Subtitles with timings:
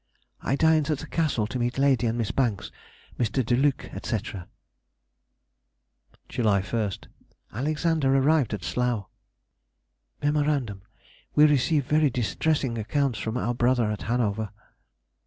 [0.43, 2.71] _—I dined at the Castle to meet Lady and Miss Banks,
[3.19, 3.45] Mr.
[3.45, 4.17] De Luc, &c.
[6.27, 9.05] July 1st.—Alexander arrived at Slough.
[10.23, 10.81] Mem.
[11.35, 14.49] We received very distressing accounts from our brother at Hanover.